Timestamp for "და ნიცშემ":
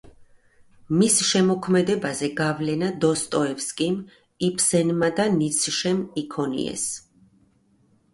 5.21-6.01